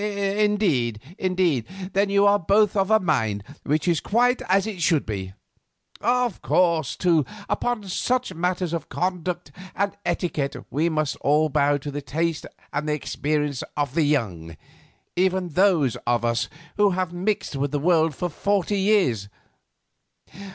[0.01, 5.05] "Indeed, indeed; then you are both of a mind, which is quite as it should
[5.05, 5.33] be.
[5.99, 11.91] Of course, too, upon such matters of conduct and etiquette we must all bow to
[11.91, 17.69] the taste and the experience of the young—even those of us who have mixed with
[17.69, 19.29] the world for forty years.